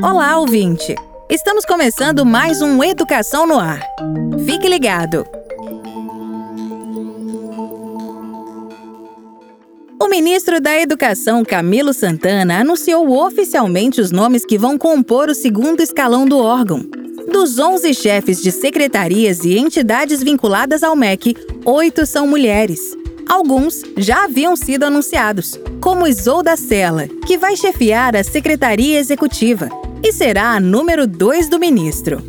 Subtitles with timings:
[0.00, 0.94] Olá, ouvinte!
[1.28, 3.82] Estamos começando mais um Educação no Ar.
[4.46, 5.26] Fique ligado!
[10.00, 15.80] O ministro da Educação, Camilo Santana, anunciou oficialmente os nomes que vão compor o segundo
[15.80, 16.80] escalão do órgão.
[17.32, 22.96] Dos 11 chefes de secretarias e entidades vinculadas ao MEC, oito são mulheres.
[23.28, 29.68] Alguns já haviam sido anunciados, como Isolda Sela, que vai chefiar a Secretaria Executiva
[30.02, 32.22] e será a número 2 do ministro.